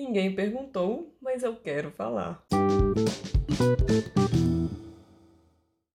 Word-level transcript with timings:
Ninguém 0.00 0.34
perguntou, 0.34 1.14
mas 1.20 1.42
eu 1.42 1.54
quero 1.54 1.90
falar. 1.90 2.42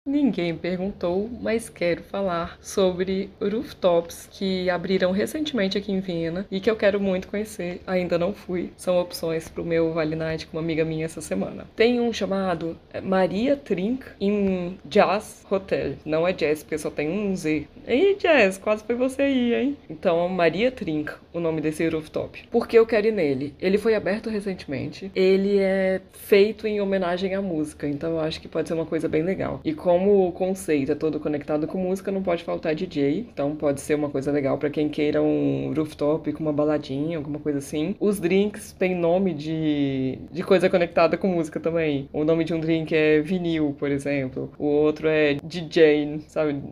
Ninguém 0.07 0.55
perguntou, 0.55 1.31
mas 1.41 1.71
quero 1.71 2.03
falar 2.03 2.59
sobre 2.61 3.31
rooftops 3.41 4.29
que 4.31 4.69
abriram 4.69 5.11
recentemente 5.11 5.79
aqui 5.79 5.91
em 5.91 6.01
Viena 6.01 6.47
e 6.51 6.61
que 6.61 6.71
eu 6.71 6.77
quero 6.77 7.01
muito 7.01 7.29
conhecer. 7.29 7.81
Ainda 7.87 8.19
não 8.19 8.35
fui. 8.35 8.71
São 8.77 8.99
opções 8.99 9.49
para 9.49 9.63
o 9.63 9.65
meu 9.65 9.95
Vale 9.95 10.15
Night 10.15 10.47
com 10.47 10.59
uma 10.59 10.63
amiga 10.63 10.85
minha 10.85 11.07
essa 11.07 11.23
semana. 11.23 11.67
Tem 11.75 11.99
um 11.99 12.13
chamado 12.13 12.79
é, 12.93 13.01
Maria 13.01 13.57
Trink 13.57 14.05
em 14.21 14.79
Jazz 14.85 15.47
Hotel. 15.51 15.95
Não 16.05 16.29
é 16.29 16.33
Jazz, 16.35 16.63
porque 16.63 16.77
só 16.77 16.91
tem 16.91 17.09
um 17.09 17.35
Z. 17.35 17.67
Ei, 17.87 18.17
Jazz, 18.17 18.59
quase 18.59 18.85
foi 18.85 18.97
você 18.97 19.23
aí, 19.23 19.55
hein? 19.55 19.79
Então, 19.89 20.29
Maria 20.29 20.71
Trink, 20.71 21.11
o 21.35 21.41
nome 21.41 21.61
desse 21.61 21.87
rooftop. 21.89 22.49
Por 22.51 22.67
que 22.67 22.79
eu 22.79 22.87
quero 22.87 23.09
ir 23.09 23.13
nele? 23.13 23.55
Ele 23.61 23.77
foi 23.77 23.95
aberto 23.95 24.31
recentemente. 24.31 25.11
Ele 25.15 25.59
é 25.59 26.01
feito 26.13 26.67
em 26.67 26.81
homenagem 26.81 27.35
à 27.35 27.43
música, 27.43 27.87
então 27.89 28.13
eu 28.13 28.21
acho 28.21 28.41
que 28.41 28.49
pode 28.49 28.69
ser 28.69 28.75
uma 28.75 28.87
coisa 28.87 29.09
bem 29.09 29.23
legal. 29.23 29.61
E 29.65 29.75
como 29.75 30.27
o 30.27 30.33
conceito 30.33 30.93
é 30.93 30.95
todo 30.95 31.21
conectado 31.21 31.67
com 31.67 31.77
música, 31.77 32.13
não 32.13 32.23
pode 32.23 32.45
faltar 32.45 32.75
DJ. 32.75 33.29
Então 33.33 33.57
pode 33.57 33.81
ser 33.81 33.95
uma 33.95 34.09
coisa 34.09 34.31
legal 34.31 34.57
para 34.57 34.71
quem 34.71 34.89
queira 34.89 35.21
um 35.21 35.73
rooftop 35.77 36.33
com 36.33 36.43
uma 36.43 36.53
baladinha, 36.53 37.19
alguma 37.19 37.41
coisa 37.41 37.59
assim. 37.59 37.97
Os 37.99 38.21
drinks 38.21 38.73
têm 38.73 38.95
nome 38.95 39.35
de, 39.35 40.19
de 40.31 40.43
coisa 40.43 40.71
conectada 40.71 41.17
com 41.17 41.27
música 41.27 41.59
também. 41.59 42.09
O 42.13 42.25
nome 42.25 42.45
de 42.45 42.55
um 42.55 42.61
drink 42.61 42.95
é 42.95 43.21
vinil, 43.21 43.75
por 43.79 43.91
exemplo. 43.91 44.53
O 44.59 44.67
outro 44.67 45.09
é 45.09 45.35
DJ, 45.43 46.21
sabe? 46.29 46.63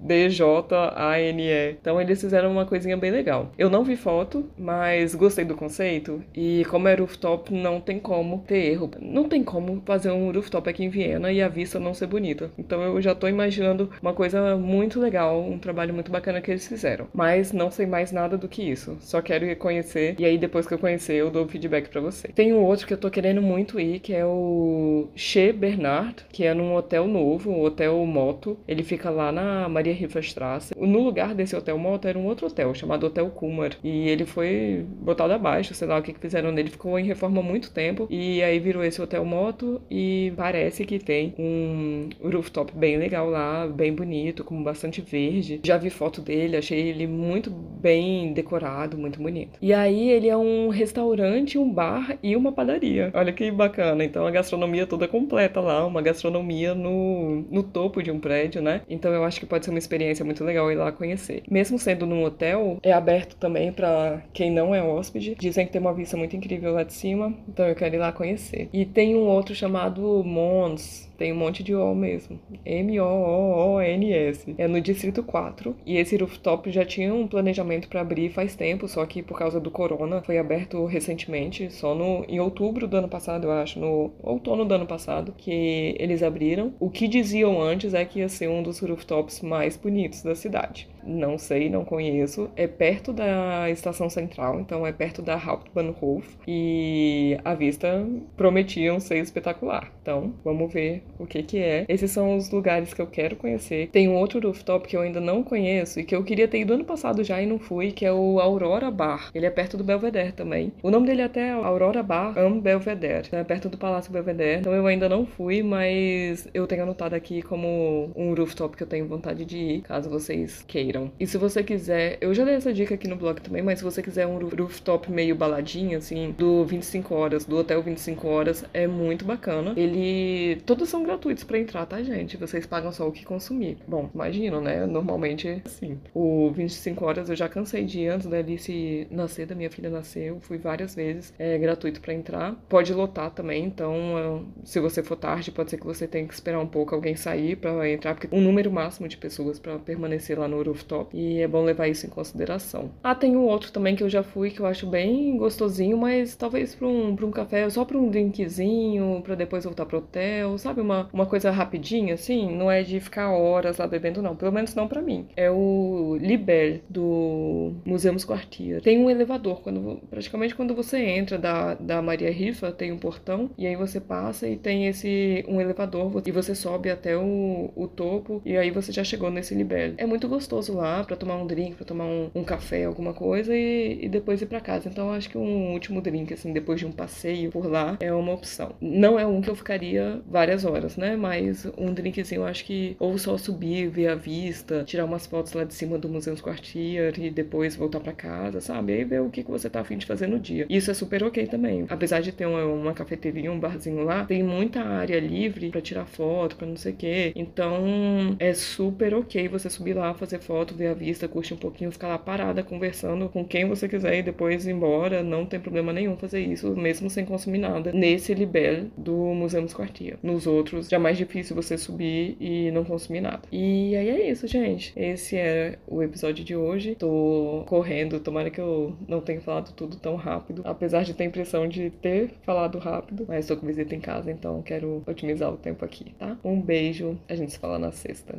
D-J-A-N-E. 0.00 1.76
Então 1.80 2.00
eles 2.00 2.20
fizeram 2.20 2.50
uma 2.50 2.66
coisinha 2.66 2.96
bem 2.96 3.10
legal. 3.10 3.52
Eu 3.56 3.70
não 3.70 3.84
vi 3.84 3.96
foto, 3.96 4.09
mas 4.58 5.14
gostei 5.14 5.44
do 5.44 5.54
conceito. 5.54 6.22
E 6.34 6.64
como 6.68 6.88
é 6.88 6.94
rooftop, 6.94 7.52
não 7.52 7.80
tem 7.80 7.98
como 7.98 8.44
ter 8.46 8.72
erro. 8.72 8.90
Não 9.00 9.28
tem 9.28 9.42
como 9.42 9.82
fazer 9.84 10.10
um 10.10 10.32
rooftop 10.32 10.68
aqui 10.68 10.84
em 10.84 10.88
Viena 10.88 11.32
e 11.32 11.42
a 11.42 11.48
vista 11.48 11.78
não 11.78 11.94
ser 11.94 12.06
bonita. 12.06 12.50
Então 12.58 12.82
eu 12.82 13.00
já 13.00 13.14
tô 13.14 13.28
imaginando 13.28 13.90
uma 14.00 14.12
coisa 14.12 14.56
muito 14.56 15.00
legal, 15.00 15.40
um 15.40 15.58
trabalho 15.58 15.94
muito 15.94 16.10
bacana 16.10 16.40
que 16.40 16.50
eles 16.50 16.66
fizeram. 16.66 17.06
Mas 17.12 17.52
não 17.52 17.70
sei 17.70 17.86
mais 17.86 18.12
nada 18.12 18.36
do 18.36 18.48
que 18.48 18.62
isso. 18.62 18.96
Só 19.00 19.20
quero 19.20 19.54
conhecer 19.56 20.14
e 20.18 20.24
aí 20.24 20.38
depois 20.38 20.66
que 20.66 20.74
eu 20.74 20.78
conhecer 20.78 21.14
eu 21.14 21.30
dou 21.30 21.46
feedback 21.46 21.88
para 21.88 22.00
você. 22.00 22.28
Tem 22.28 22.52
um 22.52 22.62
outro 22.62 22.86
que 22.86 22.94
eu 22.94 22.98
tô 22.98 23.10
querendo 23.10 23.42
muito 23.42 23.78
ir, 23.78 24.00
que 24.00 24.14
é 24.14 24.24
o 24.24 25.08
Che 25.14 25.52
Bernard, 25.52 26.24
que 26.32 26.44
é 26.44 26.54
num 26.54 26.74
hotel 26.74 27.06
novo, 27.06 27.50
um 27.50 27.62
hotel 27.62 28.04
Moto. 28.06 28.58
Ele 28.66 28.82
fica 28.82 29.10
lá 29.10 29.30
na 29.30 29.68
Maria 29.68 29.92
Hilferstrasse. 29.92 30.74
No 30.76 31.00
lugar 31.00 31.34
desse 31.34 31.54
hotel 31.56 31.78
Moto 31.78 32.06
era 32.06 32.18
um 32.18 32.26
outro 32.26 32.46
hotel 32.46 32.74
chamado 32.74 33.06
Hotel 33.06 33.28
Kumar 33.30 33.76
e 33.82 33.99
ele 34.08 34.24
foi 34.24 34.84
botado 35.00 35.32
abaixo, 35.32 35.74
sei 35.74 35.88
lá 35.88 35.98
o 35.98 36.02
que, 36.02 36.14
fizeram 36.14 36.52
nele, 36.52 36.70
ficou 36.70 36.98
em 36.98 37.04
reforma 37.04 37.42
muito 37.42 37.70
tempo 37.70 38.06
e 38.10 38.42
aí 38.42 38.58
virou 38.58 38.84
esse 38.84 39.00
Hotel 39.00 39.24
Moto 39.24 39.80
e 39.90 40.32
parece 40.36 40.84
que 40.84 40.98
tem 40.98 41.34
um 41.38 42.08
rooftop 42.22 42.72
bem 42.76 42.96
legal 42.96 43.28
lá, 43.28 43.66
bem 43.66 43.92
bonito, 43.92 44.44
com 44.44 44.62
bastante 44.62 45.00
verde. 45.00 45.60
Já 45.64 45.76
vi 45.76 45.90
foto 45.90 46.20
dele, 46.20 46.56
achei 46.56 46.88
ele 46.88 47.06
muito 47.06 47.50
bem 47.50 48.32
decorado, 48.32 48.96
muito 48.96 49.20
bonito. 49.20 49.58
E 49.60 49.72
aí 49.72 50.10
ele 50.10 50.28
é 50.28 50.36
um 50.36 50.68
restaurante, 50.68 51.58
um 51.58 51.70
bar 51.70 52.18
e 52.22 52.36
uma 52.36 52.52
padaria. 52.52 53.10
Olha 53.14 53.32
que 53.32 53.50
bacana. 53.50 54.04
Então 54.04 54.26
a 54.26 54.30
gastronomia 54.30 54.86
toda 54.86 55.08
completa 55.08 55.60
lá, 55.60 55.86
uma 55.86 56.02
gastronomia 56.02 56.74
no, 56.74 57.44
no 57.50 57.62
topo 57.62 58.02
de 58.02 58.10
um 58.10 58.18
prédio, 58.18 58.62
né? 58.62 58.82
Então 58.88 59.12
eu 59.12 59.24
acho 59.24 59.40
que 59.40 59.46
pode 59.46 59.64
ser 59.64 59.70
uma 59.70 59.78
experiência 59.78 60.24
muito 60.24 60.44
legal 60.44 60.70
ir 60.70 60.76
lá 60.76 60.92
conhecer. 60.92 61.42
Mesmo 61.50 61.78
sendo 61.78 62.06
num 62.06 62.24
hotel, 62.24 62.78
é 62.82 62.92
aberto 62.92 63.36
também 63.36 63.72
para 63.72 63.89
quem 64.32 64.50
não 64.50 64.74
é 64.74 64.82
hóspede. 64.82 65.34
Dizem 65.38 65.66
que 65.66 65.72
tem 65.72 65.80
uma 65.80 65.94
vista 65.94 66.16
muito 66.16 66.36
incrível 66.36 66.72
lá 66.72 66.82
de 66.82 66.92
cima, 66.92 67.34
então 67.48 67.66
eu 67.66 67.74
quero 67.74 67.94
ir 67.94 67.98
lá 67.98 68.12
conhecer. 68.12 68.68
E 68.72 68.84
tem 68.84 69.14
um 69.16 69.26
outro 69.26 69.54
chamado 69.54 70.22
Mons, 70.24 71.09
tem 71.20 71.34
um 71.34 71.36
monte 71.36 71.62
de 71.62 71.74
O 71.74 71.94
mesmo. 71.94 72.40
M-O-O-O-N-S. 72.64 74.54
É 74.56 74.66
no 74.66 74.80
Distrito 74.80 75.22
4. 75.22 75.76
E 75.84 75.98
esse 75.98 76.16
rooftop 76.16 76.70
já 76.70 76.82
tinha 76.82 77.12
um 77.12 77.28
planejamento 77.28 77.88
para 77.88 78.00
abrir 78.00 78.30
faz 78.30 78.56
tempo, 78.56 78.88
só 78.88 79.04
que 79.04 79.22
por 79.22 79.38
causa 79.38 79.60
do 79.60 79.70
corona 79.70 80.22
foi 80.22 80.38
aberto 80.38 80.82
recentemente, 80.86 81.70
só 81.70 81.94
no 81.94 82.24
em 82.26 82.40
outubro 82.40 82.88
do 82.88 82.96
ano 82.96 83.08
passado, 83.08 83.48
eu 83.48 83.52
acho, 83.52 83.78
no 83.78 84.10
outono 84.22 84.64
do 84.64 84.72
ano 84.72 84.86
passado, 84.86 85.34
que 85.36 85.94
eles 85.98 86.22
abriram. 86.22 86.72
O 86.80 86.88
que 86.88 87.06
diziam 87.06 87.60
antes 87.60 87.92
é 87.92 88.02
que 88.02 88.20
ia 88.20 88.28
ser 88.30 88.48
um 88.48 88.62
dos 88.62 88.80
rooftops 88.80 89.42
mais 89.42 89.76
bonitos 89.76 90.22
da 90.22 90.34
cidade. 90.34 90.88
Não 91.04 91.36
sei, 91.38 91.68
não 91.68 91.84
conheço. 91.84 92.50
É 92.56 92.66
perto 92.66 93.12
da 93.12 93.68
estação 93.70 94.08
central, 94.08 94.60
então 94.60 94.86
é 94.86 94.92
perto 94.92 95.20
da 95.20 95.36
Hauptbahnhof. 95.36 96.38
E 96.46 97.38
a 97.44 97.54
vista 97.54 98.06
prometiam 98.36 98.98
ser 99.00 99.18
espetacular. 99.18 99.92
Então, 100.02 100.34
vamos 100.44 100.72
ver 100.72 101.02
o 101.18 101.26
que 101.26 101.42
que 101.42 101.58
é. 101.58 101.84
Esses 101.88 102.10
são 102.10 102.36
os 102.36 102.50
lugares 102.50 102.94
que 102.94 103.00
eu 103.00 103.06
quero 103.06 103.36
conhecer. 103.36 103.88
Tem 103.92 104.08
um 104.08 104.16
outro 104.16 104.40
rooftop 104.40 104.88
que 104.88 104.96
eu 104.96 105.00
ainda 105.00 105.20
não 105.20 105.42
conheço 105.42 106.00
e 106.00 106.04
que 106.04 106.14
eu 106.14 106.24
queria 106.24 106.48
ter 106.48 106.60
ido 106.60 106.74
ano 106.74 106.84
passado 106.84 107.22
já 107.24 107.40
e 107.40 107.46
não 107.46 107.58
fui, 107.58 107.92
que 107.92 108.04
é 108.04 108.12
o 108.12 108.40
Aurora 108.40 108.90
Bar. 108.90 109.30
Ele 109.34 109.46
é 109.46 109.50
perto 109.50 109.76
do 109.76 109.84
Belvedere 109.84 110.32
também. 110.32 110.72
O 110.82 110.90
nome 110.90 111.06
dele 111.06 111.22
é 111.22 111.24
até 111.24 111.50
Aurora 111.50 112.02
Bar 112.02 112.38
Am 112.38 112.60
Belvedere. 112.60 113.26
Então 113.26 113.38
é 113.38 113.44
perto 113.44 113.68
do 113.68 113.78
Palácio 113.78 114.12
Belvedere. 114.12 114.60
Então 114.60 114.72
eu 114.72 114.86
ainda 114.86 115.08
não 115.08 115.26
fui, 115.26 115.62
mas 115.62 116.48
eu 116.52 116.66
tenho 116.66 116.82
anotado 116.82 117.14
aqui 117.14 117.42
como 117.42 118.10
um 118.14 118.34
rooftop 118.34 118.76
que 118.76 118.82
eu 118.82 118.86
tenho 118.86 119.06
vontade 119.06 119.44
de 119.44 119.56
ir, 119.56 119.80
caso 119.82 120.08
vocês 120.08 120.64
queiram. 120.66 121.10
E 121.18 121.26
se 121.26 121.38
você 121.38 121.62
quiser, 121.62 122.18
eu 122.20 122.32
já 122.34 122.44
dei 122.44 122.54
essa 122.54 122.72
dica 122.72 122.94
aqui 122.94 123.08
no 123.08 123.16
blog 123.16 123.40
também, 123.40 123.62
mas 123.62 123.78
se 123.78 123.84
você 123.84 124.02
quiser 124.02 124.26
um 124.26 124.38
rooftop 124.38 125.10
meio 125.10 125.34
baladinho, 125.34 125.98
assim, 125.98 126.34
do 126.36 126.64
25 126.64 127.14
horas, 127.14 127.44
do 127.44 127.56
hotel 127.56 127.82
25 127.82 128.28
horas, 128.28 128.64
é 128.72 128.86
muito 128.86 129.24
bacana. 129.24 129.72
Ele. 129.76 130.60
Todos 130.66 130.88
são 130.88 130.99
gratuitos 131.02 131.44
para 131.44 131.58
entrar, 131.58 131.86
tá, 131.86 132.02
gente? 132.02 132.36
Vocês 132.36 132.66
pagam 132.66 132.92
só 132.92 133.06
o 133.08 133.12
que 133.12 133.24
consumir. 133.24 133.78
Bom, 133.86 134.10
imagino, 134.14 134.60
né? 134.60 134.86
Normalmente, 134.86 135.62
assim. 135.64 135.98
O 136.14 136.50
25 136.50 137.04
horas 137.04 137.30
eu 137.30 137.36
já 137.36 137.48
cansei 137.48 137.84
de 137.84 138.00
ir 138.00 138.08
antes 138.08 138.26
da 138.26 138.38
Alice 138.38 139.06
nascer, 139.10 139.46
da 139.46 139.54
minha 139.54 139.70
filha 139.70 139.90
nascer. 139.90 140.28
Eu 140.28 140.40
fui 140.40 140.58
várias 140.58 140.94
vezes. 140.94 141.32
É 141.38 141.58
gratuito 141.58 142.00
para 142.00 142.14
entrar. 142.14 142.54
Pode 142.68 142.92
lotar 142.92 143.30
também, 143.30 143.64
então, 143.64 144.46
se 144.64 144.80
você 144.80 145.02
for 145.02 145.16
tarde, 145.16 145.50
pode 145.50 145.70
ser 145.70 145.78
que 145.78 145.86
você 145.86 146.06
tenha 146.06 146.26
que 146.26 146.34
esperar 146.34 146.60
um 146.60 146.66
pouco 146.66 146.94
alguém 146.94 147.16
sair 147.16 147.56
para 147.56 147.88
entrar, 147.90 148.14
porque 148.14 148.34
um 148.34 148.40
número 148.40 148.70
máximo 148.70 149.08
de 149.08 149.16
pessoas 149.16 149.58
para 149.58 149.78
permanecer 149.78 150.38
lá 150.38 150.48
no 150.48 150.62
rooftop. 150.62 151.16
E 151.16 151.40
é 151.40 151.48
bom 151.48 151.62
levar 151.64 151.88
isso 151.88 152.06
em 152.06 152.10
consideração. 152.10 152.90
Ah, 153.02 153.14
tem 153.14 153.36
um 153.36 153.44
outro 153.44 153.72
também 153.72 153.96
que 153.96 154.02
eu 154.02 154.08
já 154.08 154.22
fui 154.22 154.50
que 154.50 154.60
eu 154.60 154.66
acho 154.66 154.86
bem 154.86 155.36
gostosinho, 155.36 155.96
mas 155.96 156.34
talvez 156.36 156.74
para 156.74 156.86
um, 156.86 157.14
pra 157.14 157.26
um 157.26 157.30
café, 157.30 157.68
só 157.70 157.84
para 157.84 157.98
um 157.98 158.08
drinkzinho, 158.08 159.20
para 159.24 159.34
depois 159.34 159.64
voltar 159.64 159.86
pro 159.86 159.98
hotel, 159.98 160.56
sabe? 160.58 160.80
Uma, 160.80 160.89
uma 161.12 161.26
coisa 161.26 161.50
rapidinha, 161.50 162.14
assim, 162.14 162.56
não 162.56 162.70
é 162.70 162.82
de 162.82 163.00
ficar 163.00 163.30
horas 163.30 163.78
lá 163.78 163.86
bebendo, 163.86 164.22
não. 164.22 164.36
Pelo 164.36 164.52
menos 164.52 164.74
não 164.74 164.88
para 164.88 165.02
mim. 165.02 165.26
É 165.36 165.50
o 165.50 166.16
Liber, 166.20 166.80
do 166.88 167.72
Museums 167.84 168.24
Quartier. 168.24 168.80
Tem 168.80 168.98
um 168.98 169.10
elevador, 169.10 169.60
quando 169.62 170.00
praticamente 170.10 170.54
quando 170.54 170.74
você 170.74 170.98
entra 170.98 171.38
da, 171.38 171.74
da 171.74 172.02
Maria 172.02 172.30
Rifa, 172.30 172.72
tem 172.72 172.92
um 172.92 172.98
portão, 172.98 173.50
e 173.56 173.66
aí 173.66 173.76
você 173.76 174.00
passa 174.00 174.48
e 174.48 174.56
tem 174.56 174.86
esse 174.86 175.44
um 175.48 175.60
elevador, 175.60 176.22
e 176.24 176.32
você 176.32 176.54
sobe 176.54 176.90
até 176.90 177.16
o, 177.16 177.70
o 177.74 177.88
topo, 177.88 178.40
e 178.44 178.56
aí 178.56 178.70
você 178.70 178.92
já 178.92 179.04
chegou 179.04 179.30
nesse 179.30 179.54
Liber. 179.54 179.94
É 179.96 180.06
muito 180.06 180.28
gostoso 180.28 180.74
lá, 180.74 181.04
para 181.04 181.16
tomar 181.16 181.36
um 181.36 181.46
drink, 181.46 181.76
para 181.76 181.84
tomar 181.84 182.04
um, 182.04 182.30
um, 182.34 182.44
café, 182.44 182.84
alguma 182.84 183.12
coisa, 183.12 183.54
e, 183.54 184.04
e 184.04 184.08
depois 184.08 184.40
ir 184.40 184.46
para 184.46 184.60
casa. 184.60 184.88
Então 184.88 185.12
acho 185.12 185.28
que 185.28 185.38
um 185.38 185.72
último 185.72 186.00
drink, 186.00 186.32
assim, 186.32 186.52
depois 186.52 186.80
de 186.80 186.86
um 186.86 186.92
passeio 186.92 187.50
por 187.50 187.66
lá, 187.66 187.96
é 188.00 188.12
uma 188.12 188.32
opção. 188.32 188.72
Não 188.80 189.18
é 189.18 189.26
um 189.26 189.40
que 189.40 189.50
eu 189.50 189.56
ficaria 189.56 190.20
várias 190.26 190.64
horas, 190.64 190.79
né? 190.96 191.16
Mas 191.16 191.66
um 191.76 191.92
drinkzinho 191.92 192.40
eu 192.40 192.46
acho 192.46 192.64
que 192.64 192.96
ou 192.98 193.18
só 193.18 193.36
subir, 193.36 193.88
ver 193.88 194.08
a 194.08 194.14
vista, 194.14 194.84
tirar 194.84 195.04
umas 195.04 195.26
fotos 195.26 195.52
lá 195.52 195.64
de 195.64 195.74
cima 195.74 195.98
do 195.98 196.08
Museu 196.08 196.36
Quartier 196.36 197.18
e 197.18 197.30
depois 197.30 197.76
voltar 197.76 198.00
para 198.00 198.12
casa, 198.12 198.60
sabe? 198.60 198.92
Aí 198.92 199.04
ver 199.04 199.20
o 199.20 199.30
que, 199.30 199.42
que 199.42 199.50
você 199.50 199.68
tá 199.68 199.80
afim 199.80 199.98
de 199.98 200.06
fazer 200.06 200.26
no 200.26 200.38
dia. 200.38 200.66
Isso 200.68 200.90
é 200.90 200.94
super 200.94 201.22
ok 201.24 201.46
também. 201.46 201.86
Apesar 201.88 202.20
de 202.20 202.32
ter 202.32 202.46
uma, 202.46 202.64
uma 202.64 202.94
cafeteria, 202.94 203.50
um 203.50 203.58
barzinho 203.58 204.04
lá, 204.04 204.24
tem 204.24 204.42
muita 204.42 204.80
área 204.80 205.18
livre 205.20 205.70
para 205.70 205.80
tirar 205.80 206.06
foto, 206.06 206.56
para 206.56 206.66
não 206.66 206.76
sei 206.76 206.92
o 206.92 206.96
quê. 206.96 207.32
Então 207.34 208.36
é 208.38 208.52
super 208.54 209.14
ok 209.14 209.48
você 209.48 209.68
subir 209.68 209.94
lá, 209.94 210.14
fazer 210.14 210.40
foto, 210.40 210.74
ver 210.74 210.88
a 210.88 210.94
vista, 210.94 211.28
curte 211.28 211.54
um 211.54 211.56
pouquinho, 211.56 211.90
ficar 211.90 212.08
lá 212.08 212.18
parada 212.18 212.62
conversando 212.62 213.28
com 213.28 213.44
quem 213.44 213.66
você 213.68 213.88
quiser 213.88 214.18
e 214.18 214.22
depois 214.22 214.66
ir 214.66 214.72
embora. 214.72 215.22
Não 215.22 215.44
tem 215.46 215.60
problema 215.60 215.92
nenhum 215.92 216.16
fazer 216.16 216.40
isso, 216.40 216.74
mesmo 216.76 217.10
sem 217.10 217.24
consumir 217.24 217.58
nada. 217.58 217.92
Nesse 217.92 218.34
Libel 218.34 218.86
do 218.96 219.14
Museu 219.34 219.62
dos 219.62 219.74
Quartier. 219.74 220.16
Nos 220.22 220.46
outros, 220.46 220.59
já 220.66 220.96
é 220.96 220.98
mais 220.98 221.16
difícil 221.16 221.54
você 221.56 221.76
subir 221.76 222.36
e 222.40 222.70
não 222.70 222.84
consumir 222.84 223.20
nada. 223.20 223.42
E 223.52 223.94
aí 223.96 224.08
é 224.08 224.30
isso, 224.30 224.46
gente. 224.46 224.92
Esse 224.96 225.36
é 225.36 225.78
o 225.86 226.02
episódio 226.02 226.44
de 226.44 226.56
hoje. 226.56 226.94
Tô 226.94 227.64
correndo, 227.66 228.20
tomara 228.20 228.50
que 228.50 228.60
eu 228.60 228.96
não 229.08 229.20
tenha 229.20 229.40
falado 229.40 229.72
tudo 229.72 229.96
tão 229.96 230.16
rápido. 230.16 230.62
Apesar 230.64 231.04
de 231.04 231.14
ter 231.14 231.24
a 231.24 231.26
impressão 231.26 231.68
de 231.68 231.90
ter 231.90 232.30
falado 232.42 232.78
rápido, 232.78 233.24
mas 233.28 233.46
tô 233.46 233.56
com 233.56 233.66
visita 233.66 233.94
em 233.94 234.00
casa, 234.00 234.30
então 234.30 234.62
quero 234.62 235.02
otimizar 235.06 235.52
o 235.52 235.56
tempo 235.56 235.84
aqui, 235.84 236.12
tá? 236.18 236.36
Um 236.44 236.60
beijo, 236.60 237.18
a 237.28 237.34
gente 237.34 237.52
se 237.52 237.58
fala 237.58 237.78
na 237.78 237.92
sexta. 237.92 238.38